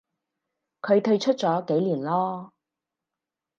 [0.81, 2.53] 佢退出咗幾年咯